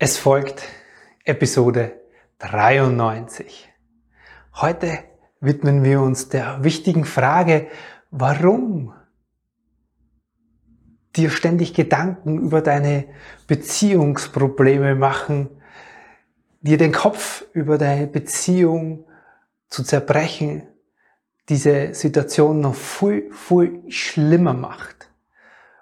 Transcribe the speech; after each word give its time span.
Es 0.00 0.16
folgt 0.16 0.62
Episode 1.24 2.00
93. 2.38 3.68
Heute 4.54 5.00
widmen 5.40 5.82
wir 5.82 6.00
uns 6.02 6.28
der 6.28 6.62
wichtigen 6.62 7.04
Frage, 7.04 7.66
warum 8.12 8.94
dir 11.16 11.30
ständig 11.30 11.74
Gedanken 11.74 12.38
über 12.38 12.62
deine 12.62 13.06
Beziehungsprobleme 13.48 14.94
machen, 14.94 15.50
dir 16.60 16.78
den 16.78 16.92
Kopf 16.92 17.44
über 17.52 17.76
deine 17.76 18.06
Beziehung 18.06 19.04
zu 19.68 19.82
zerbrechen, 19.82 20.68
diese 21.48 21.92
Situation 21.92 22.60
noch 22.60 22.76
viel, 22.76 23.32
viel 23.32 23.82
schlimmer 23.90 24.54
macht. 24.54 25.10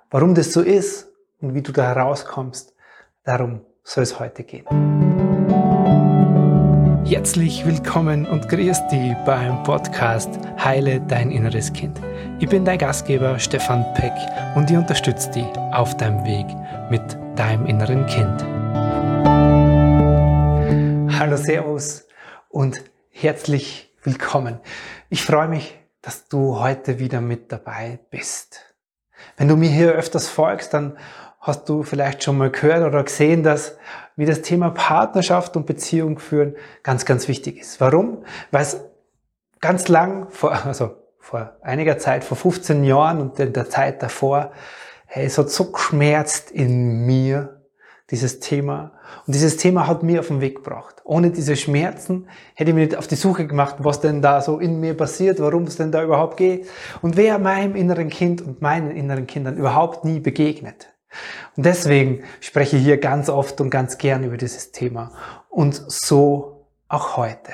Warum 0.08 0.34
das 0.34 0.54
so 0.54 0.62
ist 0.62 1.12
und 1.38 1.52
wie 1.52 1.60
du 1.60 1.70
da 1.70 1.94
herauskommst, 1.94 2.74
darum 3.22 3.60
soll 3.86 4.02
es 4.02 4.18
heute 4.18 4.42
gehen. 4.42 4.66
Herzlich 7.06 7.64
willkommen 7.64 8.26
und 8.26 8.48
grüß 8.48 8.88
dich 8.88 9.14
beim 9.24 9.62
Podcast 9.62 10.28
Heile 10.58 11.00
dein 11.02 11.30
inneres 11.30 11.72
Kind. 11.72 12.00
Ich 12.40 12.48
bin 12.48 12.64
dein 12.64 12.78
Gastgeber 12.78 13.38
Stefan 13.38 13.86
Peck 13.94 14.12
und 14.56 14.68
ich 14.68 14.76
unterstütze 14.76 15.30
dich 15.30 15.46
auf 15.72 15.96
deinem 15.96 16.24
Weg 16.24 16.46
mit 16.90 17.16
deinem 17.38 17.66
inneren 17.66 18.04
Kind. 18.06 18.42
Hallo, 21.18 21.36
Servus 21.36 22.08
und 22.48 22.82
herzlich 23.10 23.94
willkommen. 24.02 24.58
Ich 25.10 25.22
freue 25.22 25.46
mich, 25.46 25.78
dass 26.02 26.26
du 26.26 26.58
heute 26.58 26.98
wieder 26.98 27.20
mit 27.20 27.52
dabei 27.52 28.00
bist. 28.10 28.74
Wenn 29.36 29.46
du 29.46 29.56
mir 29.56 29.70
hier 29.70 29.92
öfters 29.92 30.28
folgst, 30.28 30.74
dann 30.74 30.98
hast 31.46 31.68
du 31.68 31.84
vielleicht 31.84 32.24
schon 32.24 32.38
mal 32.38 32.50
gehört 32.50 32.84
oder 32.84 33.04
gesehen, 33.04 33.44
dass 33.44 33.78
wie 34.16 34.26
das 34.26 34.42
Thema 34.42 34.70
Partnerschaft 34.70 35.56
und 35.56 35.64
Beziehung 35.64 36.18
führen 36.18 36.56
ganz, 36.82 37.04
ganz 37.04 37.28
wichtig 37.28 37.60
ist. 37.60 37.80
Warum? 37.80 38.24
Weil 38.50 38.62
es 38.62 38.80
ganz 39.60 39.86
lang, 39.86 40.28
vor, 40.30 40.52
also 40.64 40.96
vor 41.20 41.56
einiger 41.62 41.98
Zeit, 41.98 42.24
vor 42.24 42.36
15 42.36 42.82
Jahren 42.82 43.20
und 43.20 43.38
in 43.38 43.52
der 43.52 43.70
Zeit 43.70 44.02
davor, 44.02 44.52
hey, 45.06 45.26
es 45.26 45.38
hat 45.38 45.50
so 45.50 45.70
geschmerzt 45.70 46.50
in 46.50 47.06
mir, 47.06 47.52
dieses 48.10 48.38
Thema. 48.38 48.92
Und 49.26 49.34
dieses 49.34 49.56
Thema 49.56 49.86
hat 49.88 50.02
mir 50.04 50.20
auf 50.20 50.28
den 50.28 50.40
Weg 50.40 50.56
gebracht. 50.56 51.02
Ohne 51.04 51.30
diese 51.30 51.56
Schmerzen 51.56 52.28
hätte 52.54 52.70
ich 52.70 52.74
mich 52.74 52.88
nicht 52.88 52.98
auf 52.98 53.08
die 53.08 53.16
Suche 53.16 53.46
gemacht, 53.46 53.76
was 53.78 54.00
denn 54.00 54.22
da 54.22 54.40
so 54.40 54.58
in 54.58 54.78
mir 54.78 54.94
passiert, 54.94 55.40
warum 55.40 55.64
es 55.64 55.76
denn 55.76 55.90
da 55.90 56.04
überhaupt 56.04 56.36
geht 56.36 56.68
und 57.02 57.16
wer 57.16 57.38
meinem 57.38 57.74
inneren 57.74 58.08
Kind 58.08 58.42
und 58.42 58.62
meinen 58.62 58.92
inneren 58.92 59.26
Kindern 59.26 59.56
überhaupt 59.56 60.04
nie 60.04 60.20
begegnet. 60.20 60.95
Und 61.56 61.64
deswegen 61.64 62.24
spreche 62.40 62.76
ich 62.76 62.84
hier 62.84 62.98
ganz 62.98 63.28
oft 63.28 63.60
und 63.60 63.70
ganz 63.70 63.98
gern 63.98 64.24
über 64.24 64.36
dieses 64.36 64.72
Thema. 64.72 65.12
Und 65.48 65.74
so 65.74 66.66
auch 66.88 67.16
heute. 67.16 67.52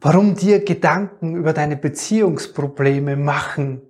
Warum 0.00 0.34
dir 0.34 0.64
Gedanken 0.64 1.36
über 1.36 1.52
deine 1.52 1.76
Beziehungsprobleme 1.76 3.16
machen, 3.16 3.82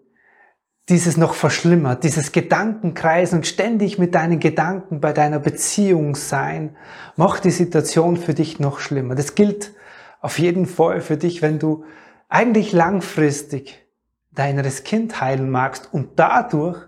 dieses 0.88 1.16
noch 1.16 1.34
verschlimmert, 1.34 2.02
dieses 2.02 2.32
Gedankenkreisen 2.32 3.38
und 3.38 3.46
ständig 3.46 3.98
mit 3.98 4.16
deinen 4.16 4.40
Gedanken 4.40 5.00
bei 5.00 5.12
deiner 5.12 5.38
Beziehung 5.38 6.16
sein, 6.16 6.76
macht 7.14 7.44
die 7.44 7.52
Situation 7.52 8.16
für 8.16 8.34
dich 8.34 8.58
noch 8.58 8.80
schlimmer. 8.80 9.14
Das 9.14 9.36
gilt 9.36 9.72
auf 10.20 10.40
jeden 10.40 10.66
Fall 10.66 11.00
für 11.00 11.16
dich, 11.16 11.42
wenn 11.42 11.60
du 11.60 11.84
eigentlich 12.28 12.72
langfristig 12.72 13.86
deines 14.32 14.84
Kind 14.84 15.20
heilen 15.20 15.50
magst 15.50 15.92
und 15.92 16.18
dadurch 16.18 16.78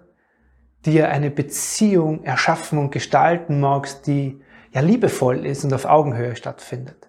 dir 0.84 1.10
eine 1.10 1.30
Beziehung 1.30 2.24
erschaffen 2.24 2.78
und 2.78 2.90
gestalten 2.90 3.60
magst, 3.60 4.06
die 4.06 4.40
ja 4.72 4.80
liebevoll 4.80 5.46
ist 5.46 5.64
und 5.64 5.72
auf 5.72 5.84
Augenhöhe 5.84 6.34
stattfindet. 6.36 7.08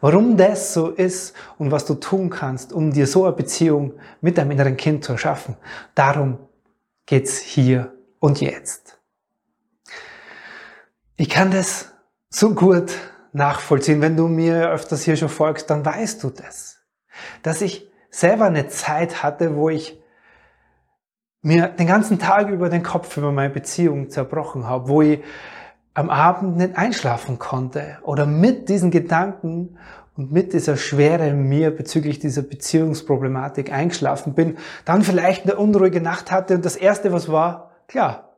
Warum 0.00 0.36
das 0.36 0.74
so 0.74 0.90
ist 0.90 1.34
und 1.58 1.70
was 1.70 1.86
du 1.86 1.94
tun 1.94 2.30
kannst, 2.30 2.72
um 2.72 2.92
dir 2.92 3.06
so 3.06 3.24
eine 3.24 3.34
Beziehung 3.34 3.94
mit 4.20 4.36
deinem 4.36 4.50
inneren 4.52 4.76
Kind 4.76 5.04
zu 5.04 5.12
erschaffen, 5.12 5.56
darum 5.94 6.38
geht's 7.06 7.38
hier 7.38 7.92
und 8.18 8.40
jetzt. 8.40 8.98
Ich 11.16 11.28
kann 11.28 11.50
das 11.50 11.92
so 12.28 12.54
gut 12.54 12.92
nachvollziehen. 13.32 14.00
Wenn 14.00 14.16
du 14.16 14.26
mir 14.26 14.70
öfters 14.70 15.02
hier 15.02 15.16
schon 15.16 15.28
folgst, 15.28 15.70
dann 15.70 15.84
weißt 15.84 16.22
du 16.22 16.30
das. 16.30 16.78
Dass 17.42 17.60
ich 17.60 17.89
selber 18.10 18.46
eine 18.46 18.68
Zeit 18.68 19.22
hatte, 19.22 19.56
wo 19.56 19.68
ich 19.68 20.00
mir 21.42 21.68
den 21.68 21.86
ganzen 21.86 22.18
Tag 22.18 22.48
über 22.48 22.68
den 22.68 22.82
Kopf 22.82 23.16
über 23.16 23.32
meine 23.32 23.52
Beziehung 23.52 24.10
zerbrochen 24.10 24.66
habe, 24.66 24.88
wo 24.88 25.02
ich 25.02 25.20
am 25.94 26.10
Abend 26.10 26.56
nicht 26.56 26.76
einschlafen 26.76 27.38
konnte 27.38 27.98
oder 28.02 28.26
mit 28.26 28.68
diesen 28.68 28.90
Gedanken 28.90 29.78
und 30.16 30.32
mit 30.32 30.52
dieser 30.52 30.76
Schwere 30.76 31.32
mir 31.32 31.74
bezüglich 31.74 32.18
dieser 32.18 32.42
Beziehungsproblematik 32.42 33.72
eingeschlafen 33.72 34.34
bin, 34.34 34.58
dann 34.84 35.02
vielleicht 35.02 35.44
eine 35.44 35.56
unruhige 35.56 36.00
Nacht 36.00 36.30
hatte 36.30 36.54
und 36.54 36.64
das 36.64 36.76
erste, 36.76 37.12
was 37.12 37.30
war, 37.30 37.70
klar, 37.88 38.30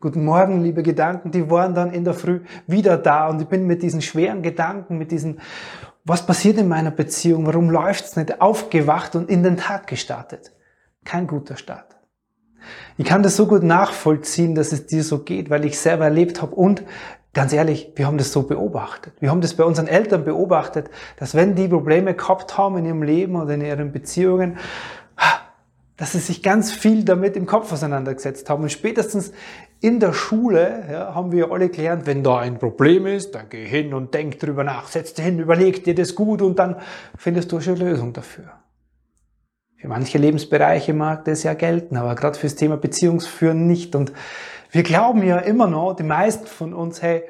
guten 0.00 0.24
Morgen, 0.24 0.62
liebe 0.62 0.82
Gedanken, 0.82 1.30
die 1.30 1.50
waren 1.50 1.74
dann 1.74 1.92
in 1.92 2.04
der 2.04 2.14
Früh 2.14 2.40
wieder 2.66 2.96
da 2.96 3.28
und 3.28 3.42
ich 3.42 3.48
bin 3.48 3.66
mit 3.66 3.82
diesen 3.82 4.00
schweren 4.00 4.42
Gedanken, 4.42 4.96
mit 4.96 5.10
diesen, 5.10 5.40
was 6.04 6.26
passiert 6.26 6.58
in 6.58 6.68
meiner 6.68 6.90
Beziehung, 6.90 7.46
warum 7.46 7.70
läuft's 7.70 8.16
nicht, 8.16 8.40
aufgewacht 8.40 9.16
und 9.16 9.30
in 9.30 9.42
den 9.42 9.56
Tag 9.56 9.86
gestartet. 9.86 10.52
Kein 11.04 11.26
guter 11.26 11.56
Start. 11.56 11.96
Ich 12.96 13.06
kann 13.06 13.22
das 13.22 13.36
so 13.36 13.46
gut 13.46 13.62
nachvollziehen, 13.62 14.54
dass 14.54 14.72
es 14.72 14.86
dir 14.86 15.02
so 15.02 15.18
geht, 15.18 15.50
weil 15.50 15.64
ich 15.64 15.78
selber 15.78 16.04
erlebt 16.04 16.40
habe 16.40 16.54
und 16.54 16.84
ganz 17.32 17.52
ehrlich, 17.52 17.92
wir 17.96 18.06
haben 18.06 18.18
das 18.18 18.32
so 18.32 18.44
beobachtet. 18.44 19.14
Wir 19.20 19.30
haben 19.30 19.40
das 19.40 19.54
bei 19.54 19.64
unseren 19.64 19.88
Eltern 19.88 20.24
beobachtet, 20.24 20.88
dass 21.18 21.34
wenn 21.34 21.54
die 21.54 21.68
Probleme 21.68 22.14
gehabt 22.14 22.56
haben 22.56 22.78
in 22.78 22.86
ihrem 22.86 23.02
Leben 23.02 23.36
oder 23.36 23.54
in 23.54 23.60
ihren 23.60 23.92
Beziehungen, 23.92 24.58
dass 25.96 26.12
sie 26.12 26.18
sich 26.18 26.42
ganz 26.42 26.72
viel 26.72 27.04
damit 27.04 27.36
im 27.36 27.46
Kopf 27.46 27.72
auseinandergesetzt 27.72 28.50
haben. 28.50 28.64
Und 28.64 28.72
spätestens 28.72 29.32
in 29.80 30.00
der 30.00 30.12
Schule 30.12 30.84
ja, 30.90 31.14
haben 31.14 31.30
wir 31.30 31.52
alle 31.52 31.68
gelernt, 31.68 32.06
wenn 32.06 32.24
da 32.24 32.38
ein 32.38 32.58
Problem 32.58 33.06
ist, 33.06 33.34
dann 33.34 33.48
geh 33.48 33.64
hin 33.64 33.94
und 33.94 34.12
denk 34.12 34.38
drüber 34.40 34.64
nach, 34.64 34.88
setz 34.88 35.14
dich 35.14 35.24
hin, 35.24 35.38
überleg 35.38 35.84
dir 35.84 35.94
das 35.94 36.14
gut 36.14 36.42
und 36.42 36.58
dann 36.58 36.76
findest 37.16 37.52
du 37.52 37.60
schon 37.60 37.76
eine 37.76 37.90
Lösung 37.90 38.12
dafür. 38.12 38.52
Für 39.76 39.88
manche 39.88 40.18
Lebensbereiche 40.18 40.94
mag 40.94 41.26
das 41.26 41.42
ja 41.42 41.54
gelten, 41.54 41.96
aber 41.96 42.14
gerade 42.14 42.38
fürs 42.38 42.54
Thema 42.54 42.76
Beziehungsführen 42.76 43.66
nicht. 43.66 43.94
Und 43.94 44.12
wir 44.70 44.82
glauben 44.82 45.22
ja 45.22 45.38
immer 45.38 45.66
noch, 45.66 45.94
die 45.94 46.02
meisten 46.02 46.46
von 46.46 46.72
uns, 46.72 47.02
hey, 47.02 47.24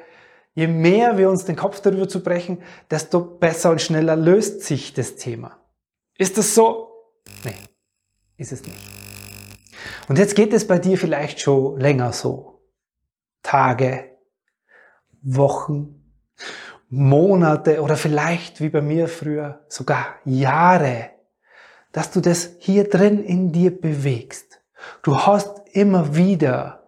je 0.53 0.67
mehr 0.67 1.17
wir 1.17 1.29
uns 1.29 1.43
den 1.43 1.57
Kopf 1.57 1.81
darüber 1.81 2.07
zu 2.07 2.23
brechen, 2.23 2.63
desto 2.89 3.19
besser 3.19 3.71
und 3.71 3.81
schneller 3.81 4.15
löst 4.15 4.61
sich 4.61 4.93
das 4.93 5.17
Thema. 5.17 5.57
Ist 6.17 6.37
das 6.37 6.55
so? 6.55 6.87
Nee, 7.43 7.55
ist 8.37 8.51
es 8.51 8.63
nicht. 8.63 8.77
Und 10.07 10.17
jetzt 10.17 10.35
geht 10.35 10.53
es 10.53 10.67
bei 10.67 10.79
dir 10.79 10.97
vielleicht 10.97 11.39
schon 11.39 11.79
länger 11.79 12.13
so. 12.13 12.61
Tage, 13.43 14.17
Wochen, 15.21 16.03
Monate 16.89 17.81
oder 17.81 17.97
vielleicht 17.97 18.61
wie 18.61 18.69
bei 18.69 18.81
mir 18.81 19.07
früher 19.07 19.65
sogar 19.69 20.15
Jahre 20.25 21.15
dass 21.95 22.11
du 22.11 22.19
das 22.19 22.49
hier 22.59 22.89
drin 22.89 23.23
in 23.23 23.53
dir 23.53 23.79
bewegst. 23.79 24.59
Du 25.01 25.17
hast 25.17 25.61
immer 25.71 26.17
wieder 26.17 26.83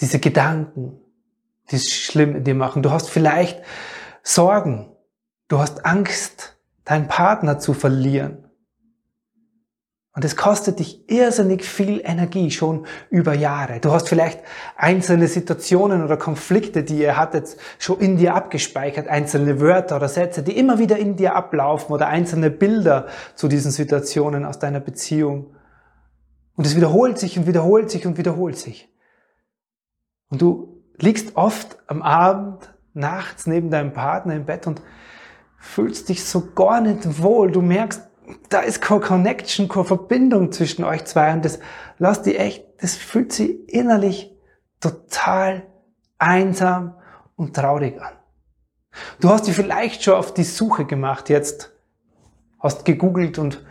diese 0.00 0.18
Gedanken, 0.18 0.98
die 1.70 1.76
es 1.76 1.88
schlimm 1.88 2.34
in 2.34 2.42
dir 2.42 2.56
machen. 2.56 2.82
Du 2.82 2.90
hast 2.90 3.08
vielleicht 3.08 3.62
Sorgen. 4.24 4.90
Du 5.46 5.60
hast 5.60 5.86
Angst, 5.86 6.56
deinen 6.84 7.06
Partner 7.06 7.60
zu 7.60 7.72
verlieren. 7.72 8.41
Und 10.14 10.26
es 10.26 10.36
kostet 10.36 10.78
dich 10.78 11.08
irrsinnig 11.10 11.64
viel 11.64 12.02
Energie 12.04 12.50
schon 12.50 12.86
über 13.08 13.32
Jahre. 13.32 13.80
Du 13.80 13.92
hast 13.92 14.10
vielleicht 14.10 14.40
einzelne 14.76 15.26
Situationen 15.26 16.04
oder 16.04 16.18
Konflikte, 16.18 16.82
die 16.82 16.98
ihr 16.98 17.16
hattet, 17.16 17.56
schon 17.78 17.98
in 17.98 18.18
dir 18.18 18.34
abgespeichert, 18.34 19.08
einzelne 19.08 19.58
Wörter 19.58 19.96
oder 19.96 20.08
Sätze, 20.08 20.42
die 20.42 20.58
immer 20.58 20.78
wieder 20.78 20.98
in 20.98 21.16
dir 21.16 21.34
ablaufen 21.34 21.94
oder 21.94 22.08
einzelne 22.08 22.50
Bilder 22.50 23.06
zu 23.36 23.48
diesen 23.48 23.70
Situationen 23.70 24.44
aus 24.44 24.58
deiner 24.58 24.80
Beziehung. 24.80 25.56
Und 26.56 26.66
es 26.66 26.76
wiederholt 26.76 27.18
sich 27.18 27.38
und 27.38 27.46
wiederholt 27.46 27.90
sich 27.90 28.06
und 28.06 28.18
wiederholt 28.18 28.58
sich. 28.58 28.92
Und 30.28 30.42
du 30.42 30.82
liegst 30.98 31.36
oft 31.36 31.78
am 31.86 32.02
Abend, 32.02 32.74
nachts 32.92 33.46
neben 33.46 33.70
deinem 33.70 33.94
Partner 33.94 34.34
im 34.34 34.44
Bett 34.44 34.66
und 34.66 34.82
fühlst 35.58 36.10
dich 36.10 36.22
so 36.24 36.52
gar 36.54 36.82
nicht 36.82 37.22
wohl. 37.22 37.50
Du 37.50 37.62
merkst, 37.62 38.11
da 38.48 38.60
ist 38.60 38.80
keine 38.80 39.00
Connection, 39.00 39.68
keine 39.68 39.84
Verbindung 39.84 40.52
zwischen 40.52 40.84
euch 40.84 41.04
zwei 41.04 41.32
und 41.32 41.44
das 41.44 41.58
lasst 41.98 42.26
die 42.26 42.36
echt, 42.36 42.64
das 42.80 42.94
fühlt 42.94 43.32
sie 43.32 43.50
innerlich 43.50 44.34
total 44.80 45.64
einsam 46.18 46.94
und 47.36 47.54
traurig 47.54 48.00
an. 48.00 48.12
Du 49.20 49.30
hast 49.30 49.46
dich 49.46 49.54
vielleicht 49.54 50.02
schon 50.02 50.14
auf 50.14 50.34
die 50.34 50.44
Suche 50.44 50.84
gemacht 50.84 51.28
jetzt, 51.28 51.72
hast 52.60 52.84
gegoogelt 52.84 53.38
und 53.38 53.64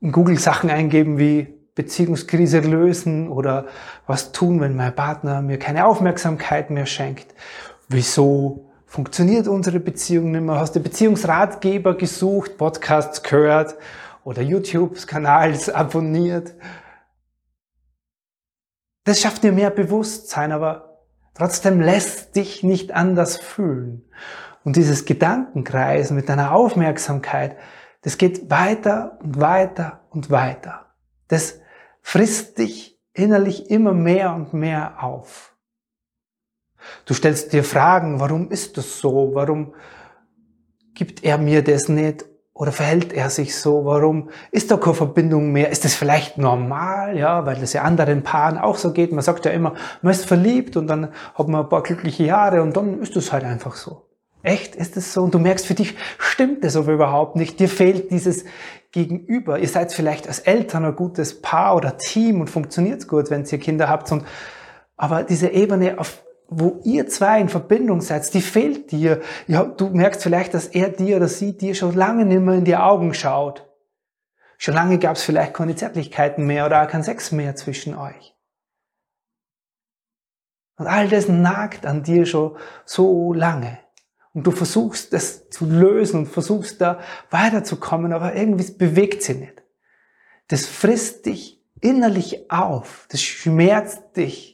in 0.00 0.12
Google 0.12 0.38
Sachen 0.38 0.70
eingeben 0.70 1.18
wie 1.18 1.54
Beziehungskrise 1.74 2.60
lösen 2.60 3.28
oder 3.28 3.66
was 4.06 4.32
tun, 4.32 4.60
wenn 4.60 4.76
mein 4.76 4.94
Partner 4.94 5.42
mir 5.42 5.58
keine 5.58 5.86
Aufmerksamkeit 5.86 6.70
mehr 6.70 6.86
schenkt? 6.86 7.34
Wieso 7.88 8.70
funktioniert 8.94 9.48
unsere 9.48 9.80
Beziehung 9.80 10.30
nicht 10.30 10.42
mehr? 10.42 10.60
Hast 10.60 10.76
du 10.76 10.80
Beziehungsratgeber 10.80 11.96
gesucht, 11.96 12.56
Podcasts 12.56 13.24
gehört 13.24 13.74
oder 14.22 14.40
YouTube-Kanals 14.40 15.68
abonniert? 15.68 16.54
Das 19.02 19.20
schafft 19.20 19.42
dir 19.42 19.50
mehr 19.50 19.70
Bewusstsein, 19.70 20.52
aber 20.52 21.00
trotzdem 21.34 21.80
lässt 21.80 22.36
dich 22.36 22.62
nicht 22.62 22.92
anders 22.92 23.36
fühlen. 23.36 24.04
Und 24.62 24.76
dieses 24.76 25.04
Gedankenkreis 25.04 26.12
mit 26.12 26.28
deiner 26.28 26.54
Aufmerksamkeit, 26.54 27.56
das 28.02 28.16
geht 28.16 28.48
weiter 28.48 29.18
und 29.24 29.40
weiter 29.40 30.02
und 30.10 30.30
weiter. 30.30 30.94
Das 31.26 31.58
frisst 32.00 32.58
dich 32.58 33.02
innerlich 33.12 33.70
immer 33.70 33.92
mehr 33.92 34.32
und 34.36 34.54
mehr 34.54 35.02
auf. 35.02 35.53
Du 37.04 37.14
stellst 37.14 37.52
dir 37.52 37.64
Fragen, 37.64 38.20
warum 38.20 38.50
ist 38.50 38.76
das 38.76 38.98
so? 38.98 39.30
Warum 39.34 39.74
gibt 40.94 41.24
er 41.24 41.38
mir 41.38 41.62
das 41.62 41.88
nicht? 41.88 42.24
Oder 42.52 42.70
verhält 42.70 43.12
er 43.12 43.30
sich 43.30 43.56
so? 43.56 43.84
Warum 43.84 44.30
ist 44.52 44.70
da 44.70 44.76
keine 44.76 44.94
Verbindung 44.94 45.50
mehr? 45.50 45.70
Ist 45.70 45.84
das 45.84 45.94
vielleicht 45.94 46.38
normal? 46.38 47.18
Ja, 47.18 47.44
weil 47.46 47.56
das 47.56 47.72
ja 47.72 47.82
anderen 47.82 48.22
Paaren 48.22 48.58
auch 48.58 48.76
so 48.76 48.92
geht. 48.92 49.10
Man 49.10 49.24
sagt 49.24 49.44
ja 49.44 49.50
immer, 49.50 49.74
man 50.02 50.12
ist 50.12 50.24
verliebt 50.24 50.76
und 50.76 50.86
dann 50.86 51.08
hat 51.34 51.48
man 51.48 51.64
ein 51.64 51.68
paar 51.68 51.82
glückliche 51.82 52.22
Jahre 52.22 52.62
und 52.62 52.76
dann 52.76 53.00
ist 53.00 53.16
das 53.16 53.32
halt 53.32 53.42
einfach 53.42 53.74
so. 53.74 54.06
Echt? 54.44 54.76
Ist 54.76 54.96
es 54.96 55.12
so? 55.12 55.22
Und 55.22 55.34
du 55.34 55.38
merkst, 55.38 55.66
für 55.66 55.74
dich 55.74 55.96
stimmt 56.18 56.62
das 56.62 56.76
aber 56.76 56.92
überhaupt 56.92 57.34
nicht. 57.34 57.58
Dir 57.58 57.68
fehlt 57.68 58.10
dieses 58.12 58.44
Gegenüber. 58.92 59.58
Ihr 59.58 59.68
seid 59.68 59.92
vielleicht 59.92 60.28
als 60.28 60.38
Eltern 60.38 60.84
ein 60.84 60.94
gutes 60.94 61.40
Paar 61.40 61.74
oder 61.74 61.96
Team 61.96 62.40
und 62.40 62.50
funktioniert 62.50 63.08
gut, 63.08 63.30
wenn 63.30 63.44
ihr 63.44 63.58
Kinder 63.58 63.88
habt. 63.88 64.12
Und, 64.12 64.24
aber 64.96 65.24
diese 65.24 65.48
Ebene, 65.48 65.98
auf, 65.98 66.22
wo 66.48 66.80
ihr 66.84 67.08
zwei 67.08 67.40
in 67.40 67.48
Verbindung 67.48 68.00
seid, 68.00 68.32
die 68.34 68.42
fehlt 68.42 68.90
dir. 68.90 69.20
Ja, 69.46 69.64
du 69.64 69.88
merkst 69.88 70.22
vielleicht, 70.22 70.54
dass 70.54 70.66
er 70.68 70.90
dir 70.90 71.16
oder 71.16 71.28
sie 71.28 71.56
dir 71.56 71.74
schon 71.74 71.94
lange 71.94 72.24
nicht 72.24 72.40
mehr 72.40 72.54
in 72.54 72.64
die 72.64 72.76
Augen 72.76 73.14
schaut. 73.14 73.68
Schon 74.58 74.74
lange 74.74 74.98
gab 74.98 75.16
es 75.16 75.22
vielleicht 75.22 75.54
keine 75.54 75.74
Zärtlichkeiten 75.74 76.46
mehr 76.46 76.66
oder 76.66 76.82
auch 76.82 76.88
kein 76.88 77.02
Sex 77.02 77.32
mehr 77.32 77.56
zwischen 77.56 77.96
euch. 77.96 78.34
Und 80.76 80.86
all 80.86 81.08
das 81.08 81.28
nagt 81.28 81.86
an 81.86 82.02
dir 82.02 82.26
schon 82.26 82.56
so 82.84 83.32
lange. 83.32 83.78
Und 84.32 84.46
du 84.46 84.50
versuchst 84.50 85.12
das 85.12 85.48
zu 85.48 85.64
lösen 85.66 86.20
und 86.20 86.26
versuchst 86.26 86.80
da 86.80 86.98
weiterzukommen, 87.30 88.12
aber 88.12 88.34
irgendwie 88.34 88.70
bewegt 88.72 89.22
sie 89.22 89.34
nicht. 89.34 89.62
Das 90.48 90.66
frisst 90.66 91.26
dich 91.26 91.62
innerlich 91.80 92.50
auf. 92.50 93.06
Das 93.10 93.22
schmerzt 93.22 94.16
dich 94.16 94.53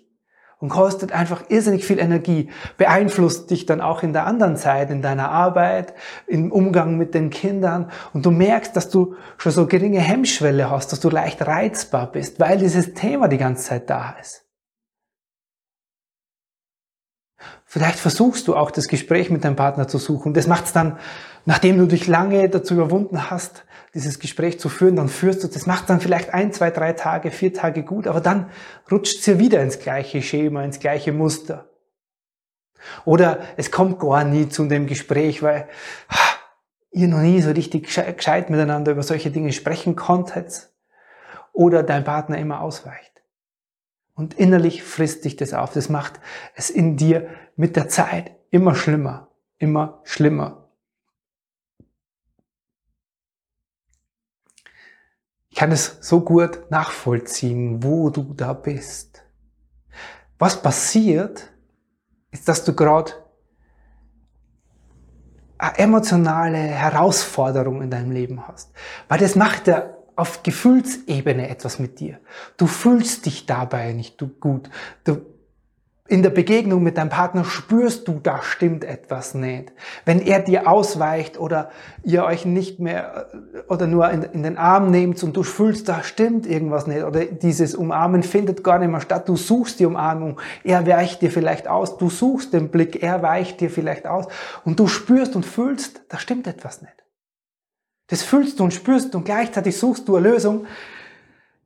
und 0.60 0.68
kostet 0.68 1.12
einfach 1.12 1.44
irrsinnig 1.48 1.84
viel 1.84 1.98
Energie, 1.98 2.50
beeinflusst 2.76 3.50
dich 3.50 3.66
dann 3.66 3.80
auch 3.80 4.02
in 4.02 4.12
der 4.12 4.26
anderen 4.26 4.56
Zeit, 4.56 4.90
in 4.90 5.02
deiner 5.02 5.30
Arbeit, 5.30 5.94
im 6.26 6.52
Umgang 6.52 6.96
mit 6.96 7.14
den 7.14 7.30
Kindern 7.30 7.90
und 8.12 8.24
du 8.26 8.30
merkst, 8.30 8.76
dass 8.76 8.90
du 8.90 9.16
schon 9.38 9.52
so 9.52 9.66
geringe 9.66 10.00
Hemmschwelle 10.00 10.70
hast, 10.70 10.92
dass 10.92 11.00
du 11.00 11.08
leicht 11.08 11.46
reizbar 11.46 12.12
bist, 12.12 12.38
weil 12.38 12.58
dieses 12.58 12.94
Thema 12.94 13.28
die 13.28 13.38
ganze 13.38 13.64
Zeit 13.64 13.88
da 13.90 14.14
ist. 14.20 14.46
Vielleicht 17.64 18.00
versuchst 18.00 18.48
du 18.48 18.56
auch 18.56 18.70
das 18.70 18.88
Gespräch 18.88 19.30
mit 19.30 19.44
deinem 19.44 19.56
Partner 19.56 19.86
zu 19.86 19.98
suchen. 19.98 20.34
Das 20.34 20.48
macht's 20.48 20.72
dann, 20.72 20.98
nachdem 21.44 21.78
du 21.78 21.86
dich 21.86 22.06
lange 22.06 22.48
dazu 22.48 22.74
überwunden 22.74 23.30
hast, 23.30 23.64
dieses 23.94 24.18
Gespräch 24.18 24.60
zu 24.60 24.68
führen, 24.68 24.96
dann 24.96 25.08
führst 25.08 25.42
du, 25.42 25.48
das 25.48 25.66
macht 25.66 25.90
dann 25.90 26.00
vielleicht 26.00 26.32
ein, 26.32 26.52
zwei, 26.52 26.70
drei 26.70 26.92
Tage, 26.92 27.30
vier 27.30 27.52
Tage 27.52 27.82
gut, 27.82 28.06
aber 28.06 28.20
dann 28.20 28.50
rutscht 28.90 29.26
ja 29.26 29.38
wieder 29.38 29.60
ins 29.62 29.78
gleiche 29.78 30.22
Schema, 30.22 30.62
ins 30.64 30.78
gleiche 30.78 31.12
Muster. 31.12 31.68
Oder 33.04 33.40
es 33.56 33.70
kommt 33.70 33.98
gar 33.98 34.24
nie 34.24 34.48
zu 34.48 34.66
dem 34.66 34.86
Gespräch, 34.86 35.42
weil 35.42 35.68
ihr 36.92 37.08
noch 37.08 37.20
nie 37.20 37.40
so 37.40 37.50
richtig 37.50 37.86
gescheit 37.86 38.50
miteinander 38.50 38.92
über 38.92 39.02
solche 39.02 39.30
Dinge 39.30 39.52
sprechen 39.52 39.96
konntet. 39.96 40.70
Oder 41.52 41.82
dein 41.82 42.04
Partner 42.04 42.38
immer 42.38 42.60
ausweicht. 42.60 43.22
Und 44.14 44.34
innerlich 44.34 44.82
frisst 44.82 45.24
dich 45.24 45.36
das 45.36 45.54
auf. 45.54 45.72
Das 45.72 45.88
macht 45.88 46.20
es 46.54 46.70
in 46.70 46.96
dir 46.96 47.28
mit 47.56 47.76
der 47.76 47.88
Zeit 47.88 48.32
immer 48.50 48.74
schlimmer, 48.74 49.28
immer 49.58 50.00
schlimmer. 50.04 50.68
Ich 55.49 55.49
kann 55.60 55.72
es 55.72 55.98
so 56.00 56.22
gut 56.22 56.70
nachvollziehen, 56.70 57.82
wo 57.82 58.08
du 58.08 58.32
da 58.32 58.54
bist. 58.54 59.22
Was 60.38 60.62
passiert, 60.62 61.50
ist, 62.30 62.48
dass 62.48 62.64
du 62.64 62.72
gerade 62.72 63.12
eine 65.58 65.78
emotionale 65.78 66.56
Herausforderung 66.56 67.82
in 67.82 67.90
deinem 67.90 68.10
Leben 68.10 68.48
hast. 68.48 68.72
Weil 69.08 69.18
das 69.18 69.36
macht 69.36 69.66
der 69.66 69.98
auf 70.16 70.42
Gefühlsebene 70.42 71.50
etwas 71.50 71.78
mit 71.78 72.00
dir. 72.00 72.20
Du 72.56 72.66
fühlst 72.66 73.26
dich 73.26 73.44
dabei 73.44 73.92
nicht 73.92 74.18
gut. 74.40 74.70
Du, 75.04 75.26
in 76.10 76.24
der 76.24 76.30
Begegnung 76.30 76.82
mit 76.82 76.98
deinem 76.98 77.08
Partner 77.08 77.44
spürst 77.44 78.08
du, 78.08 78.18
da 78.20 78.42
stimmt 78.42 78.82
etwas 78.82 79.32
nicht. 79.32 79.72
Wenn 80.04 80.20
er 80.20 80.40
dir 80.40 80.68
ausweicht 80.68 81.38
oder 81.38 81.70
ihr 82.02 82.24
euch 82.24 82.44
nicht 82.44 82.80
mehr 82.80 83.28
oder 83.68 83.86
nur 83.86 84.10
in, 84.10 84.24
in, 84.24 84.42
den 84.42 84.58
Arm 84.58 84.90
nehmt 84.90 85.22
und 85.22 85.36
du 85.36 85.44
fühlst, 85.44 85.88
da 85.88 86.02
stimmt 86.02 86.46
irgendwas 86.46 86.88
nicht 86.88 87.04
oder 87.04 87.26
dieses 87.26 87.76
Umarmen 87.76 88.24
findet 88.24 88.64
gar 88.64 88.80
nicht 88.80 88.90
mehr 88.90 89.00
statt. 89.00 89.28
Du 89.28 89.36
suchst 89.36 89.78
die 89.78 89.86
Umarmung, 89.86 90.40
er 90.64 90.84
weicht 90.84 91.22
dir 91.22 91.30
vielleicht 91.30 91.68
aus. 91.68 91.96
Du 91.96 92.10
suchst 92.10 92.52
den 92.52 92.70
Blick, 92.70 93.00
er 93.04 93.22
weicht 93.22 93.60
dir 93.60 93.70
vielleicht 93.70 94.08
aus 94.08 94.26
und 94.64 94.80
du 94.80 94.88
spürst 94.88 95.36
und 95.36 95.46
fühlst, 95.46 96.02
da 96.08 96.18
stimmt 96.18 96.48
etwas 96.48 96.82
nicht. 96.82 97.04
Das 98.08 98.24
fühlst 98.24 98.58
du 98.58 98.64
und 98.64 98.74
spürst 98.74 99.14
und 99.14 99.24
gleichzeitig 99.24 99.78
suchst 99.78 100.08
du 100.08 100.16
eine 100.16 100.28
Lösung 100.28 100.66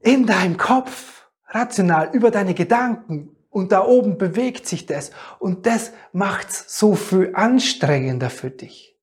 in 0.00 0.26
deinem 0.26 0.58
Kopf, 0.58 1.30
rational, 1.48 2.10
über 2.12 2.30
deine 2.30 2.52
Gedanken. 2.52 3.33
Und 3.54 3.70
da 3.70 3.84
oben 3.84 4.18
bewegt 4.18 4.66
sich 4.66 4.84
das. 4.84 5.12
Und 5.38 5.64
das 5.64 5.92
macht's 6.12 6.76
so 6.76 6.96
viel 6.96 7.30
anstrengender 7.34 8.28
für 8.28 8.50
dich. 8.50 8.98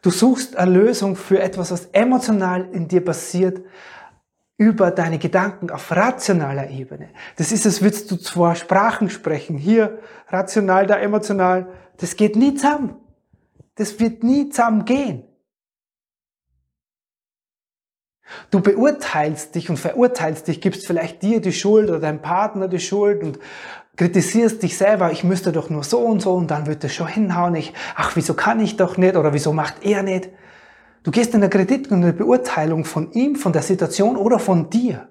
Du 0.00 0.08
suchst 0.08 0.56
eine 0.56 0.70
Lösung 0.70 1.16
für 1.16 1.38
etwas, 1.38 1.70
was 1.70 1.84
emotional 1.92 2.70
in 2.72 2.88
dir 2.88 3.04
passiert, 3.04 3.62
über 4.56 4.90
deine 4.90 5.18
Gedanken 5.18 5.68
auf 5.68 5.94
rationaler 5.94 6.70
Ebene. 6.70 7.10
Das 7.36 7.52
ist, 7.52 7.66
als 7.66 7.82
würdest 7.82 8.10
du 8.10 8.16
zwar 8.16 8.54
Sprachen 8.54 9.10
sprechen, 9.10 9.58
hier 9.58 9.98
rational, 10.28 10.86
da 10.86 10.96
emotional. 10.96 11.68
Das 11.98 12.16
geht 12.16 12.36
nie 12.36 12.54
zusammen. 12.54 12.96
Das 13.74 14.00
wird 14.00 14.22
nie 14.22 14.48
zusammen 14.48 14.86
gehen. 14.86 15.24
Du 18.50 18.60
beurteilst 18.60 19.54
dich 19.54 19.70
und 19.70 19.76
verurteilst 19.76 20.48
dich, 20.48 20.60
gibst 20.60 20.86
vielleicht 20.86 21.22
dir 21.22 21.40
die 21.40 21.52
Schuld 21.52 21.88
oder 21.88 22.00
deinem 22.00 22.22
Partner 22.22 22.68
die 22.68 22.80
Schuld 22.80 23.22
und 23.22 23.38
kritisierst 23.96 24.62
dich 24.62 24.78
selber, 24.78 25.12
ich 25.12 25.24
müsste 25.24 25.52
doch 25.52 25.68
nur 25.68 25.84
so 25.84 25.98
und 25.98 26.22
so 26.22 26.34
und 26.34 26.50
dann 26.50 26.66
wird 26.66 26.84
das 26.84 26.94
schon 26.94 27.06
hinhauen. 27.06 27.54
Ich, 27.54 27.74
ach, 27.96 28.16
wieso 28.16 28.34
kann 28.34 28.60
ich 28.60 28.76
doch 28.76 28.96
nicht 28.96 29.16
oder 29.16 29.34
wieso 29.34 29.52
macht 29.52 29.84
er 29.84 30.02
nicht? 30.02 30.30
Du 31.02 31.10
gehst 31.10 31.34
in 31.34 31.40
der 31.40 31.50
Kritik 31.50 31.90
und 31.90 32.02
der 32.02 32.12
Beurteilung 32.12 32.84
von 32.84 33.12
ihm, 33.12 33.36
von 33.36 33.52
der 33.52 33.62
Situation 33.62 34.16
oder 34.16 34.38
von 34.38 34.70
dir. 34.70 35.08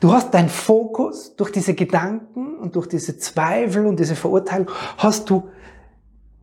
Du 0.00 0.12
hast 0.12 0.32
deinen 0.32 0.48
Fokus 0.48 1.36
durch 1.36 1.52
diese 1.52 1.74
Gedanken 1.74 2.56
und 2.58 2.76
durch 2.76 2.86
diese 2.86 3.18
Zweifel 3.18 3.86
und 3.86 3.98
diese 4.00 4.16
Verurteilung, 4.16 4.70
hast 4.98 5.28
du 5.30 5.48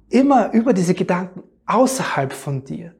immer 0.09 0.51
über 0.53 0.73
diese 0.73 0.93
Gedanken 0.93 1.43
außerhalb 1.65 2.31
von 2.33 2.63
dir. 2.63 2.93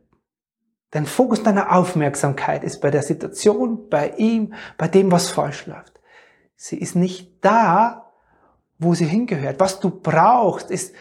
Dein 0.94 1.08
Fokus 1.08 1.42
deiner 1.42 1.76
Aufmerksamkeit 1.76 2.64
ist 2.64 2.80
bei 2.80 2.92
der 2.92 3.02
Situation, 3.02 3.90
bei 3.90 4.10
ihm, 4.18 4.54
bei 4.78 4.88
dem, 4.88 5.12
was 5.12 5.32
falsch 5.32 5.66
läuft. 5.66 6.00
Sie 6.56 6.78
ist 6.78 6.96
nicht 6.96 7.44
da, 7.44 8.12
wo 8.78 8.94
sie 8.94 9.08
hingehört. 9.08 9.60
Was 9.60 9.80
du 9.80 9.90
brauchst, 9.90 10.70
ist, 10.70 10.94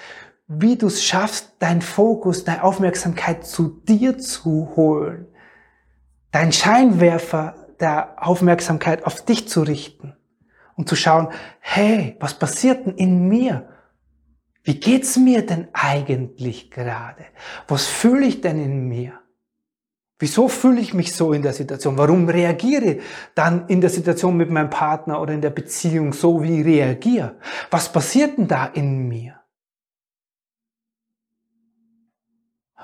wie 0.49 0.77
du 0.77 0.87
es 0.87 1.05
schaffst, 1.05 1.57
dein 1.59 1.83
Fokus, 1.83 2.45
deine 2.45 2.65
Aufmerksamkeit 2.65 3.45
zu 3.47 3.83
dir 3.87 4.17
zu 4.17 4.73
holen. 4.77 5.27
Dein 6.31 6.53
Scheinwerfer 6.53 7.67
der 7.79 8.15
Aufmerksamkeit 8.17 9.05
auf 9.05 9.23
dich 9.27 9.47
zu 9.47 9.61
richten 9.61 10.17
und 10.75 10.89
zu 10.89 10.97
schauen, 10.97 11.29
hey, 11.61 12.17
was 12.19 12.33
passiert 12.33 12.87
denn 12.87 12.95
in 12.95 13.29
mir? 13.29 13.69
Wie 14.63 14.81
geht's 14.81 15.19
mir 15.19 15.45
denn 15.45 15.69
eigentlich 15.75 16.71
gerade? 16.71 17.27
Was 17.69 17.85
fühle 17.85 18.25
ich 18.25 18.41
denn 18.41 18.59
in 18.59 18.89
mir? 18.89 19.22
Wieso 20.23 20.47
fühle 20.47 20.81
ich 20.81 20.95
mich 20.95 21.13
so 21.17 21.33
in 21.33 21.43
der 21.43 21.53
Situation? 21.53 21.99
Warum 21.99 22.29
reagiere 22.29 22.99
dann 23.35 23.67
in 23.67 23.81
der 23.81 23.91
Situation 23.91 24.37
mit 24.37 24.51
meinem 24.51 24.71
Partner 24.71 25.21
oder 25.21 25.35
in 25.35 25.41
der 25.41 25.51
Beziehung 25.51 26.13
so, 26.13 26.45
wie 26.45 26.61
ich 26.61 26.65
reagiere? 26.65 27.35
Was 27.73 27.93
passiert 27.93 28.39
denn 28.39 28.47
da 28.47 28.67
in 28.67 29.09
mir? 29.09 29.41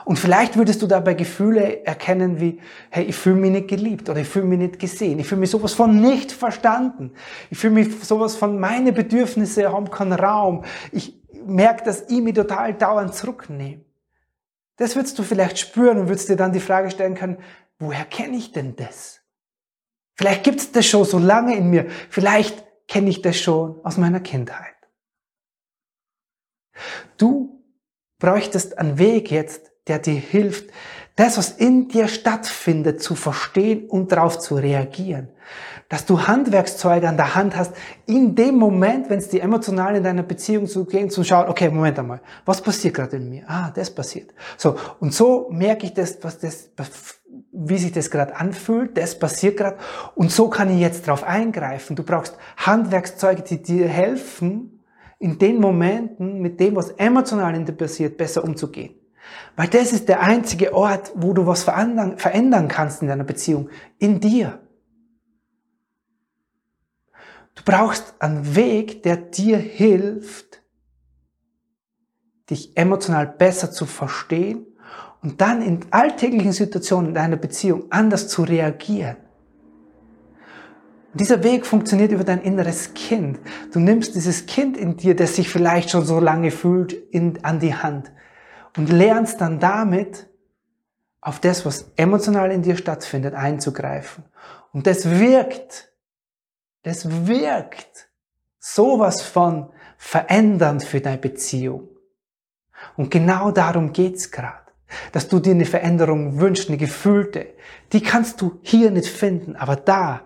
Und 0.04 0.18
vielleicht 0.18 0.56
würdest 0.56 0.82
du 0.82 0.88
dabei 0.88 1.14
Gefühle 1.14 1.86
erkennen 1.86 2.40
wie, 2.40 2.58
hey, 2.90 3.04
ich 3.04 3.14
fühle 3.14 3.36
mich 3.36 3.52
nicht 3.52 3.68
geliebt 3.68 4.10
oder 4.10 4.18
ich 4.18 4.28
fühle 4.28 4.46
mich 4.46 4.58
nicht 4.58 4.80
gesehen, 4.80 5.20
ich 5.20 5.28
fühle 5.28 5.42
mich 5.42 5.50
sowas 5.50 5.74
von 5.74 6.00
nicht 6.00 6.32
verstanden, 6.32 7.12
ich 7.50 7.58
fühle 7.58 7.74
mich 7.74 8.02
sowas 8.02 8.34
von, 8.34 8.58
meine 8.58 8.92
Bedürfnisse 8.92 9.72
haben 9.72 9.92
keinen 9.92 10.14
Raum, 10.14 10.64
ich 10.90 11.22
merke, 11.46 11.84
dass 11.84 12.02
ich 12.08 12.20
mich 12.20 12.34
total 12.34 12.74
dauernd 12.74 13.14
zurücknehme. 13.14 13.87
Das 14.78 14.96
würdest 14.96 15.18
du 15.18 15.22
vielleicht 15.22 15.58
spüren 15.58 15.98
und 15.98 16.08
würdest 16.08 16.28
dir 16.28 16.36
dann 16.36 16.52
die 16.52 16.60
Frage 16.60 16.90
stellen 16.90 17.14
können, 17.14 17.38
woher 17.78 18.04
kenne 18.04 18.36
ich 18.36 18.52
denn 18.52 18.76
das? 18.76 19.20
Vielleicht 20.16 20.44
gibt 20.44 20.60
es 20.60 20.72
das 20.72 20.86
schon 20.86 21.04
so 21.04 21.18
lange 21.18 21.56
in 21.56 21.68
mir, 21.68 21.90
vielleicht 22.10 22.64
kenne 22.88 23.10
ich 23.10 23.20
das 23.20 23.36
schon 23.36 23.84
aus 23.84 23.98
meiner 23.98 24.20
Kindheit. 24.20 24.74
Du 27.16 27.64
bräuchtest 28.18 28.78
einen 28.78 28.98
Weg 28.98 29.30
jetzt, 29.30 29.72
der 29.88 29.98
dir 29.98 30.14
hilft, 30.14 30.70
das, 31.18 31.36
was 31.36 31.50
in 31.50 31.88
dir 31.88 32.06
stattfindet, 32.06 33.02
zu 33.02 33.16
verstehen 33.16 33.88
und 33.88 34.12
darauf 34.12 34.38
zu 34.38 34.54
reagieren. 34.54 35.28
Dass 35.88 36.06
du 36.06 36.28
Handwerkszeuge 36.28 37.08
an 37.08 37.16
der 37.16 37.34
Hand 37.34 37.56
hast, 37.56 37.72
in 38.06 38.36
dem 38.36 38.54
Moment, 38.54 39.10
wenn 39.10 39.18
es 39.18 39.28
dir 39.28 39.42
emotional 39.42 39.96
in 39.96 40.04
deiner 40.04 40.22
Beziehung 40.22 40.68
zugeht, 40.68 41.12
zu 41.12 41.24
schauen, 41.24 41.48
okay, 41.48 41.70
Moment 41.70 41.98
einmal, 41.98 42.20
was 42.44 42.62
passiert 42.62 42.94
gerade 42.94 43.16
in 43.16 43.28
mir? 43.30 43.42
Ah, 43.48 43.72
das 43.74 43.92
passiert. 43.92 44.32
So, 44.56 44.76
und 45.00 45.12
so 45.12 45.48
merke 45.50 45.86
ich 45.86 45.94
das, 45.94 46.18
was 46.22 46.38
das, 46.38 46.70
wie 47.50 47.78
sich 47.78 47.90
das 47.90 48.12
gerade 48.12 48.36
anfühlt, 48.36 48.96
das 48.96 49.18
passiert 49.18 49.56
gerade, 49.56 49.78
und 50.14 50.30
so 50.30 50.48
kann 50.48 50.70
ich 50.70 50.78
jetzt 50.78 51.08
darauf 51.08 51.24
eingreifen. 51.24 51.96
Du 51.96 52.04
brauchst 52.04 52.36
Handwerkszeuge, 52.58 53.42
die 53.42 53.60
dir 53.60 53.88
helfen, 53.88 54.84
in 55.18 55.36
den 55.36 55.60
Momenten 55.60 56.40
mit 56.40 56.60
dem, 56.60 56.76
was 56.76 56.90
emotional 56.90 57.56
in 57.56 57.64
dir 57.64 57.72
passiert, 57.72 58.16
besser 58.16 58.44
umzugehen. 58.44 58.97
Weil 59.56 59.68
das 59.68 59.92
ist 59.92 60.08
der 60.08 60.20
einzige 60.20 60.72
Ort, 60.72 61.12
wo 61.16 61.32
du 61.32 61.46
was 61.46 61.64
verändern 61.64 62.68
kannst 62.68 63.02
in 63.02 63.08
deiner 63.08 63.24
Beziehung. 63.24 63.70
In 63.98 64.20
dir. 64.20 64.60
Du 67.56 67.62
brauchst 67.64 68.14
einen 68.20 68.54
Weg, 68.54 69.02
der 69.02 69.16
dir 69.16 69.58
hilft, 69.58 70.62
dich 72.50 72.76
emotional 72.76 73.26
besser 73.26 73.72
zu 73.72 73.84
verstehen 73.84 74.64
und 75.22 75.40
dann 75.40 75.60
in 75.60 75.80
alltäglichen 75.90 76.52
Situationen 76.52 77.08
in 77.08 77.14
deiner 77.14 77.36
Beziehung 77.36 77.90
anders 77.90 78.28
zu 78.28 78.44
reagieren. 78.44 79.16
Dieser 81.14 81.42
Weg 81.42 81.66
funktioniert 81.66 82.12
über 82.12 82.22
dein 82.22 82.42
inneres 82.42 82.94
Kind. 82.94 83.40
Du 83.72 83.80
nimmst 83.80 84.14
dieses 84.14 84.46
Kind 84.46 84.76
in 84.76 84.96
dir, 84.96 85.16
das 85.16 85.34
sich 85.34 85.48
vielleicht 85.48 85.90
schon 85.90 86.04
so 86.04 86.20
lange 86.20 86.52
fühlt, 86.52 86.92
in, 86.92 87.42
an 87.44 87.58
die 87.58 87.74
Hand 87.74 88.12
und 88.78 88.90
lernst 88.90 89.40
dann 89.40 89.58
damit 89.60 90.28
auf 91.20 91.40
das, 91.40 91.66
was 91.66 91.90
emotional 91.96 92.50
in 92.52 92.62
dir 92.62 92.76
stattfindet, 92.76 93.34
einzugreifen. 93.34 94.24
Und 94.72 94.86
das 94.86 95.18
wirkt, 95.18 95.92
das 96.84 97.26
wirkt 97.26 98.08
sowas 98.58 99.20
von 99.20 99.70
verändernd 99.96 100.84
für 100.84 101.00
deine 101.00 101.18
Beziehung. 101.18 101.88
Und 102.96 103.10
genau 103.10 103.50
darum 103.50 103.92
geht's 103.92 104.30
gerade. 104.30 104.56
Dass 105.12 105.28
du 105.28 105.40
dir 105.40 105.52
eine 105.52 105.66
Veränderung 105.66 106.40
wünschst, 106.40 106.68
eine 106.68 106.78
gefühlte. 106.78 107.48
Die 107.92 108.02
kannst 108.02 108.40
du 108.40 108.58
hier 108.62 108.90
nicht 108.90 109.08
finden, 109.08 109.56
aber 109.56 109.76
da, 109.76 110.22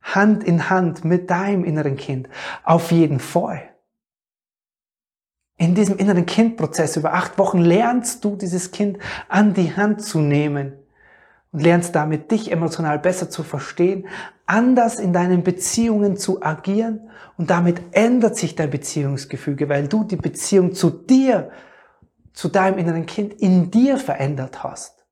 Hand 0.00 0.44
in 0.44 0.70
Hand 0.70 1.04
mit 1.04 1.28
deinem 1.28 1.64
inneren 1.64 1.96
Kind, 1.96 2.28
auf 2.62 2.92
jeden 2.92 3.18
Fall. 3.18 3.75
In 5.58 5.74
diesem 5.74 5.96
inneren 5.96 6.26
Kindprozess 6.26 6.96
über 6.96 7.14
acht 7.14 7.38
Wochen 7.38 7.58
lernst 7.58 8.24
du 8.24 8.36
dieses 8.36 8.70
Kind 8.72 8.98
an 9.28 9.54
die 9.54 9.74
Hand 9.74 10.02
zu 10.02 10.18
nehmen 10.18 10.74
und 11.50 11.60
lernst 11.60 11.94
damit 11.94 12.30
dich 12.30 12.52
emotional 12.52 12.98
besser 12.98 13.30
zu 13.30 13.42
verstehen, 13.42 14.06
anders 14.44 14.98
in 14.98 15.14
deinen 15.14 15.42
Beziehungen 15.42 16.18
zu 16.18 16.42
agieren 16.42 17.10
und 17.38 17.48
damit 17.48 17.80
ändert 17.92 18.36
sich 18.36 18.54
dein 18.54 18.70
Beziehungsgefüge, 18.70 19.68
weil 19.70 19.88
du 19.88 20.04
die 20.04 20.16
Beziehung 20.16 20.74
zu 20.74 20.90
dir, 20.90 21.50
zu 22.34 22.48
deinem 22.48 22.76
inneren 22.76 23.06
Kind 23.06 23.32
in 23.40 23.70
dir 23.70 23.96
verändert 23.96 24.62
hast. 24.62 25.06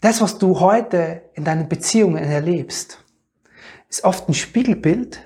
Das, 0.00 0.20
was 0.20 0.38
du 0.38 0.60
heute 0.60 1.22
in 1.34 1.42
deinen 1.42 1.68
Beziehungen 1.68 2.22
erlebst, 2.22 3.02
ist 3.88 4.04
oft 4.04 4.28
ein 4.28 4.34
Spiegelbild 4.34 5.20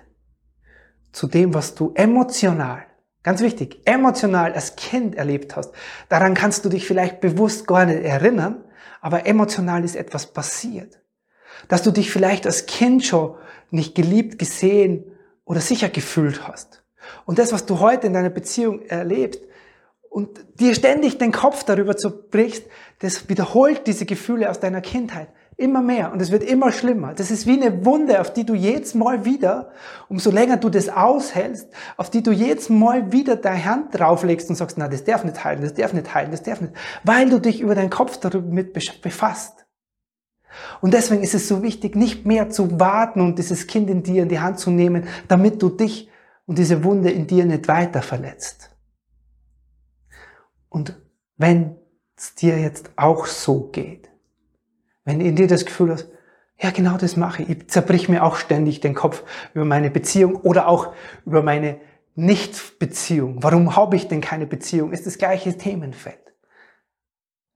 zu 1.12 1.26
dem, 1.26 1.54
was 1.54 1.74
du 1.74 1.92
emotional, 1.94 2.84
ganz 3.22 3.40
wichtig, 3.40 3.80
emotional 3.84 4.52
als 4.52 4.76
Kind 4.76 5.14
erlebt 5.14 5.56
hast. 5.56 5.72
Daran 6.08 6.34
kannst 6.34 6.64
du 6.64 6.68
dich 6.68 6.86
vielleicht 6.86 7.20
bewusst 7.20 7.66
gar 7.66 7.86
nicht 7.86 8.02
erinnern, 8.02 8.64
aber 9.00 9.26
emotional 9.26 9.84
ist 9.84 9.96
etwas 9.96 10.26
passiert. 10.26 11.00
Dass 11.68 11.82
du 11.82 11.90
dich 11.90 12.10
vielleicht 12.10 12.46
als 12.46 12.66
Kind 12.66 13.04
schon 13.04 13.36
nicht 13.70 13.94
geliebt, 13.94 14.38
gesehen 14.38 15.04
oder 15.44 15.60
sicher 15.60 15.88
gefühlt 15.88 16.46
hast. 16.46 16.84
Und 17.24 17.38
das, 17.38 17.52
was 17.52 17.66
du 17.66 17.80
heute 17.80 18.06
in 18.06 18.12
deiner 18.12 18.30
Beziehung 18.30 18.82
erlebst, 18.82 19.40
und 20.10 20.44
dir 20.58 20.74
ständig 20.74 21.18
den 21.18 21.32
Kopf 21.32 21.64
darüber 21.64 21.96
zerbrichst, 21.96 22.64
das 22.98 23.28
wiederholt 23.28 23.86
diese 23.86 24.04
Gefühle 24.04 24.50
aus 24.50 24.60
deiner 24.60 24.80
Kindheit. 24.80 25.28
Immer 25.60 25.82
mehr 25.82 26.10
und 26.10 26.22
es 26.22 26.30
wird 26.30 26.42
immer 26.42 26.72
schlimmer. 26.72 27.12
Das 27.12 27.30
ist 27.30 27.46
wie 27.46 27.62
eine 27.62 27.84
Wunde, 27.84 28.22
auf 28.22 28.32
die 28.32 28.46
du 28.46 28.54
jedes 28.54 28.94
Mal 28.94 29.26
wieder, 29.26 29.72
umso 30.08 30.30
länger 30.30 30.56
du 30.56 30.70
das 30.70 30.88
aushältst, 30.88 31.68
auf 31.98 32.08
die 32.08 32.22
du 32.22 32.32
jedes 32.32 32.70
Mal 32.70 33.12
wieder 33.12 33.36
deine 33.36 33.62
Hand 33.66 33.98
drauflegst 33.98 34.48
und 34.48 34.56
sagst, 34.56 34.78
na, 34.78 34.88
das 34.88 35.04
darf 35.04 35.22
nicht 35.22 35.44
heilen, 35.44 35.60
das 35.60 35.74
darf 35.74 35.92
nicht 35.92 36.14
heilen, 36.14 36.30
das 36.30 36.42
darf 36.42 36.62
nicht, 36.62 36.72
weil 37.04 37.28
du 37.28 37.38
dich 37.38 37.60
über 37.60 37.74
deinen 37.74 37.90
Kopf 37.90 38.16
damit 38.16 38.72
befasst. 39.02 39.66
Und 40.80 40.94
deswegen 40.94 41.22
ist 41.22 41.34
es 41.34 41.46
so 41.46 41.62
wichtig, 41.62 41.94
nicht 41.94 42.24
mehr 42.24 42.48
zu 42.48 42.80
warten 42.80 43.20
und 43.20 43.38
dieses 43.38 43.66
Kind 43.66 43.90
in 43.90 44.02
dir 44.02 44.22
in 44.22 44.30
die 44.30 44.40
Hand 44.40 44.58
zu 44.58 44.70
nehmen, 44.70 45.08
damit 45.28 45.60
du 45.60 45.68
dich 45.68 46.08
und 46.46 46.56
diese 46.56 46.84
Wunde 46.84 47.10
in 47.10 47.26
dir 47.26 47.44
nicht 47.44 47.68
weiter 47.68 48.00
verletzt. 48.00 48.74
Und 50.70 50.98
wenn 51.36 51.76
es 52.16 52.34
dir 52.34 52.58
jetzt 52.58 52.92
auch 52.96 53.26
so 53.26 53.68
geht, 53.68 54.09
wenn 55.04 55.20
in 55.20 55.36
dir 55.36 55.46
das 55.46 55.64
Gefühl 55.64 55.92
hast, 55.92 56.08
ja, 56.58 56.70
genau 56.70 56.98
das 56.98 57.16
mache 57.16 57.42
ich. 57.42 57.48
Ich 57.48 57.68
zerbrich 57.68 58.08
mir 58.08 58.22
auch 58.22 58.36
ständig 58.36 58.80
den 58.80 58.94
Kopf 58.94 59.22
über 59.54 59.64
meine 59.64 59.90
Beziehung 59.90 60.36
oder 60.36 60.68
auch 60.68 60.92
über 61.24 61.42
meine 61.42 61.80
Nicht-Beziehung. 62.16 63.42
Warum 63.42 63.76
habe 63.76 63.96
ich 63.96 64.08
denn 64.08 64.20
keine 64.20 64.46
Beziehung? 64.46 64.92
Ist 64.92 65.06
das 65.06 65.16
gleiche 65.16 65.56
Themenfeld. 65.56 66.18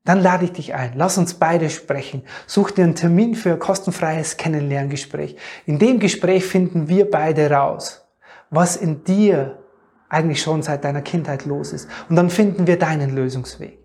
Dann 0.04 0.20
lade 0.20 0.44
ich 0.44 0.52
dich 0.52 0.74
ein. 0.74 0.92
Lass 0.94 1.18
uns 1.18 1.34
beide 1.34 1.70
sprechen. 1.70 2.22
Such 2.46 2.72
dir 2.72 2.84
einen 2.84 2.94
Termin 2.94 3.34
für 3.34 3.52
ein 3.52 3.58
kostenfreies 3.58 4.36
Kennenlerngespräch. 4.36 5.36
In 5.66 5.78
dem 5.78 5.98
Gespräch 5.98 6.44
finden 6.44 6.88
wir 6.88 7.10
beide 7.10 7.50
raus, 7.50 8.06
was 8.50 8.76
in 8.76 9.04
dir 9.04 9.62
eigentlich 10.08 10.42
schon 10.42 10.62
seit 10.62 10.84
deiner 10.84 11.02
Kindheit 11.02 11.46
los 11.46 11.72
ist. 11.72 11.88
Und 12.08 12.16
dann 12.16 12.30
finden 12.30 12.66
wir 12.66 12.78
deinen 12.78 13.14
Lösungsweg. 13.14 13.78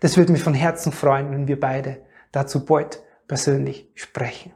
Das 0.00 0.16
würde 0.16 0.32
mich 0.32 0.42
von 0.42 0.54
Herzen 0.54 0.92
freuen, 0.92 1.30
wenn 1.30 1.46
wir 1.46 1.60
beide 1.60 2.02
dazu 2.34 2.64
bald 2.64 3.02
persönlich 3.26 3.90
sprechen. 3.94 4.52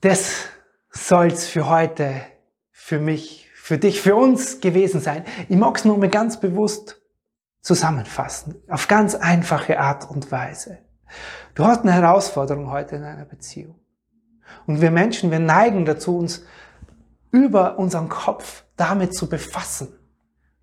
Das 0.00 0.46
soll's 0.90 1.46
für 1.46 1.68
heute, 1.68 2.22
für 2.70 2.98
mich, 2.98 3.48
für 3.54 3.78
dich, 3.78 4.00
für 4.02 4.16
uns 4.16 4.60
gewesen 4.60 5.00
sein. 5.00 5.24
Ich 5.48 5.56
mag 5.56 5.76
es 5.76 5.84
nur 5.84 5.96
mal 5.96 6.08
ganz 6.08 6.40
bewusst 6.40 7.00
zusammenfassen, 7.60 8.60
auf 8.68 8.88
ganz 8.88 9.14
einfache 9.14 9.78
Art 9.78 10.10
und 10.10 10.30
Weise. 10.32 10.78
Du 11.54 11.64
hast 11.64 11.82
eine 11.82 11.92
Herausforderung 11.92 12.70
heute 12.70 12.96
in 12.96 13.04
einer 13.04 13.24
Beziehung. 13.24 13.78
Und 14.66 14.80
wir 14.80 14.90
Menschen, 14.90 15.30
wir 15.30 15.38
neigen 15.38 15.84
dazu, 15.84 16.18
uns 16.18 16.44
über 17.30 17.78
unseren 17.78 18.08
Kopf 18.08 18.64
damit 18.76 19.14
zu 19.14 19.28
befassen. 19.28 19.96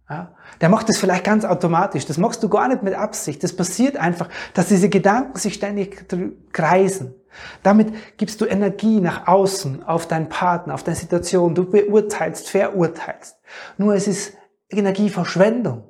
Ja, 0.09 0.31
der 0.59 0.69
macht 0.69 0.89
das 0.89 0.97
vielleicht 0.97 1.23
ganz 1.23 1.45
automatisch. 1.45 2.05
Das 2.07 2.17
machst 2.17 2.41
du 2.41 2.49
gar 2.49 2.67
nicht 2.67 2.81
mit 2.81 2.95
Absicht. 2.95 3.43
Das 3.43 3.55
passiert 3.55 3.95
einfach, 3.95 4.27
dass 4.55 4.67
diese 4.67 4.89
Gedanken 4.89 5.37
sich 5.37 5.53
ständig 5.53 6.07
kreisen. 6.51 7.13
Damit 7.61 8.17
gibst 8.17 8.41
du 8.41 8.45
Energie 8.45 9.01
nach 9.01 9.27
außen 9.27 9.83
auf 9.83 10.07
deinen 10.07 10.27
Partner, 10.27 10.73
auf 10.73 10.83
deine 10.83 10.95
Situation. 10.95 11.53
Du 11.53 11.69
beurteilst, 11.69 12.49
verurteilst. 12.49 13.37
Nur 13.77 13.93
es 13.93 14.07
ist 14.07 14.33
Energieverschwendung. 14.69 15.83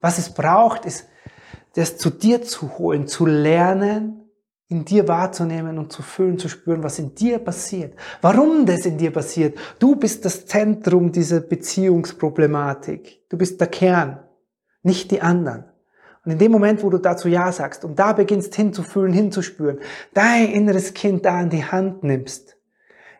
Was 0.00 0.18
es 0.18 0.34
braucht, 0.34 0.84
ist, 0.84 1.06
das 1.74 1.96
zu 1.96 2.10
dir 2.10 2.42
zu 2.42 2.78
holen, 2.78 3.06
zu 3.06 3.24
lernen, 3.24 4.19
in 4.70 4.84
dir 4.84 5.08
wahrzunehmen 5.08 5.78
und 5.78 5.92
zu 5.92 6.00
fühlen, 6.00 6.38
zu 6.38 6.48
spüren, 6.48 6.84
was 6.84 7.00
in 7.00 7.12
dir 7.16 7.40
passiert. 7.40 7.94
Warum 8.22 8.66
das 8.66 8.86
in 8.86 8.98
dir 8.98 9.10
passiert. 9.10 9.58
Du 9.80 9.96
bist 9.96 10.24
das 10.24 10.46
Zentrum 10.46 11.10
dieser 11.10 11.40
Beziehungsproblematik. 11.40 13.28
Du 13.28 13.36
bist 13.36 13.60
der 13.60 13.66
Kern, 13.66 14.20
nicht 14.84 15.10
die 15.10 15.22
anderen. 15.22 15.64
Und 16.24 16.32
in 16.32 16.38
dem 16.38 16.52
Moment, 16.52 16.84
wo 16.84 16.90
du 16.90 16.98
dazu 16.98 17.28
Ja 17.28 17.50
sagst 17.50 17.84
und 17.84 17.98
da 17.98 18.12
beginnst 18.12 18.54
hinzufühlen, 18.54 19.12
hinzuspüren, 19.12 19.80
dein 20.14 20.52
inneres 20.52 20.94
Kind 20.94 21.24
da 21.24 21.40
in 21.40 21.50
die 21.50 21.64
Hand 21.64 22.04
nimmst, 22.04 22.56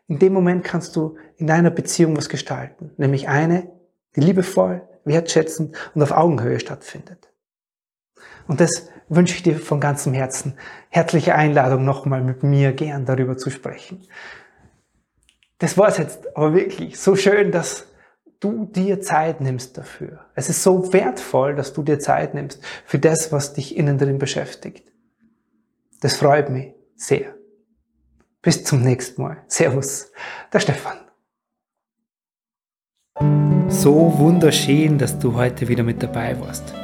in 0.07 0.21
dem 0.21 0.33
Moment 0.33 0.63
kannst 0.63 0.95
du 0.95 1.17
in 1.37 1.49
deiner 1.49 1.71
Beziehung 1.71 2.17
was 2.17 2.29
gestalten, 2.29 2.93
nämlich 2.97 3.29
eine, 3.29 3.73
die 4.15 4.21
liebevoll, 4.21 4.83
wertschätzend 5.05 5.77
und 5.97 6.03
auf 6.03 6.13
Augenhöhe 6.13 6.61
stattfindet. 6.61 7.33
Und 8.47 8.61
das 8.61 8.90
wünsche 9.11 9.35
ich 9.35 9.43
dir 9.43 9.59
von 9.59 9.81
ganzem 9.81 10.15
Herzen. 10.15 10.55
Herzliche 10.89 11.35
Einladung, 11.35 11.85
nochmal 11.85 12.23
mit 12.23 12.43
mir 12.43 12.73
gern 12.73 13.05
darüber 13.05 13.37
zu 13.37 13.51
sprechen. 13.51 14.07
Das 15.59 15.77
war 15.77 15.89
es 15.89 15.99
jetzt 15.99 16.37
aber 16.37 16.55
wirklich 16.55 16.99
so 16.99 17.17
schön, 17.17 17.53
dass 17.53 17.87
du 18.39 18.65
dir 18.65 19.03
Zeit 19.03 19.43
nimmst 19.43 19.77
dafür. 19.77 20.21
Es 20.35 20.49
ist 20.49 20.63
so 20.63 20.93
wertvoll, 20.95 21.55
dass 21.55 21.75
du 21.75 21.83
dir 21.83 21.99
Zeit 21.99 22.33
nimmst 22.33 22.65
für 22.87 22.99
das, 22.99 23.31
was 23.33 23.53
dich 23.53 23.77
innen 23.77 23.99
drin 23.99 24.19
beschäftigt. 24.19 24.89
Das 26.01 26.17
freut 26.17 26.49
mich 26.49 26.73
sehr. 26.97 27.35
Bis 28.41 28.65
zum 28.65 28.83
nächsten 28.83 29.21
Mal. 29.21 29.45
Servus, 29.49 30.13
der 30.51 30.61
Stefan. 30.61 30.99
So 33.69 34.19
wunderschön, 34.19 34.97
dass 34.97 35.19
du 35.19 35.35
heute 35.35 35.69
wieder 35.69 35.83
mit 35.83 36.03
dabei 36.03 36.41
warst. 36.41 36.80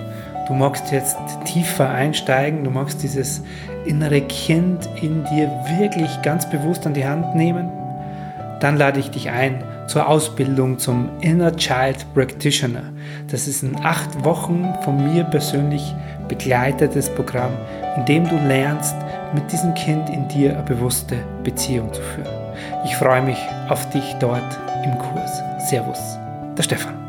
Du 0.46 0.54
magst 0.54 0.92
jetzt 0.92 1.16
tiefer 1.44 1.90
einsteigen, 1.90 2.62
du 2.62 2.70
magst 2.70 3.02
dieses 3.02 3.42
innere 3.84 4.20
Kind 4.20 4.88
in 5.00 5.24
dir 5.24 5.50
wirklich 5.78 6.22
ganz 6.22 6.48
bewusst 6.48 6.86
an 6.86 6.94
die 6.94 7.06
Hand 7.06 7.34
nehmen. 7.34 7.68
Dann 8.60 8.76
lade 8.76 9.00
ich 9.00 9.10
dich 9.10 9.28
ein 9.28 9.62
zur 9.88 10.08
Ausbildung 10.08 10.78
zum 10.78 11.08
Inner 11.20 11.54
Child 11.54 12.06
Practitioner. 12.14 12.84
Das 13.30 13.48
ist 13.48 13.62
ein 13.62 13.76
acht 13.84 14.24
Wochen 14.24 14.72
von 14.82 15.12
mir 15.12 15.24
persönlich 15.24 15.94
begleitetes 16.28 17.08
Programm, 17.10 17.52
in 17.96 18.04
dem 18.04 18.28
du 18.28 18.36
lernst, 18.36 18.96
mit 19.34 19.50
diesem 19.50 19.74
Kind 19.74 20.08
in 20.10 20.28
dir 20.28 20.54
eine 20.54 20.62
bewusste 20.62 21.16
Beziehung 21.42 21.92
zu 21.92 22.00
führen. 22.02 22.28
Ich 22.84 22.96
freue 22.96 23.22
mich 23.22 23.38
auf 23.68 23.88
dich 23.90 24.14
dort 24.20 24.58
im 24.84 24.96
Kurs. 24.98 25.42
Servus, 25.68 26.18
der 26.56 26.62
Stefan. 26.62 27.05